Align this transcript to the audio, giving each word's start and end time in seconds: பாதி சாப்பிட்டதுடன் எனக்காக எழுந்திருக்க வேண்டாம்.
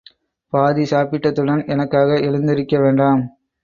பாதி 0.53 0.83
சாப்பிட்டதுடன் 0.83 1.63
எனக்காக 1.67 2.19
எழுந்திருக்க 2.19 2.79
வேண்டாம். 2.79 3.23